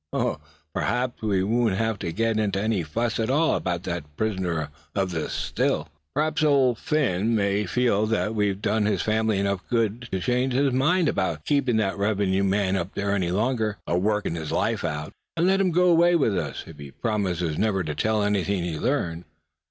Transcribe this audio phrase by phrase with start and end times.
[0.11, 0.39] Oh!
[0.73, 4.69] p'raps, suh, we won't have to get into any fuss at all about that prisoner
[4.95, 10.07] of the Still; p'raps Old Phin might feel that we'd done his family enough good
[10.11, 14.51] to change his mind about keepin' that revenue man up there any longer, aworkin' his
[14.51, 18.23] life out; and let him go away with us, if he promised never to tell
[18.23, 19.23] anything he'd learned.